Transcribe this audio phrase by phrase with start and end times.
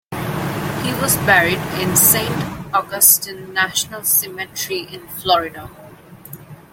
[0.81, 2.33] He was buried in Saint
[2.73, 5.69] Augustine National Cemetery in Florida.